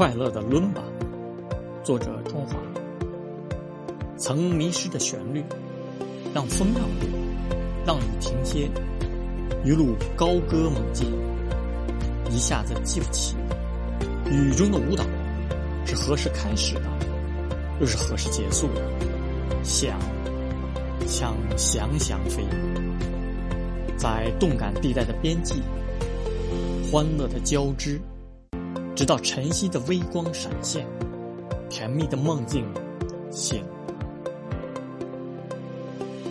[0.00, 0.82] 快乐的伦巴，
[1.84, 2.56] 作者中华。
[4.16, 5.44] 曾迷失的旋律，
[6.34, 7.18] 让风让路，
[7.84, 8.70] 让雨停歇，
[9.62, 11.06] 一路高歌猛进，
[12.30, 13.36] 一下子记不起
[14.30, 15.04] 雨中的舞蹈
[15.84, 16.84] 是何时开始的，
[17.78, 18.80] 又是何时结束的。
[19.62, 19.98] 想，
[21.06, 22.42] 想想想飞，
[23.98, 25.60] 在动感地带的边际，
[26.90, 28.00] 欢乐的交织。
[28.94, 30.86] 直到晨曦的微光闪现，
[31.68, 32.64] 甜蜜的梦境
[33.30, 33.79] 醒了